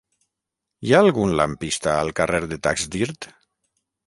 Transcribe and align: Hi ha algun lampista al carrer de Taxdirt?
Hi 0.87 0.93
ha 0.95 1.01
algun 1.05 1.35
lampista 1.41 1.93
al 1.99 2.11
carrer 2.21 2.41
de 2.55 2.59
Taxdirt? 2.69 3.31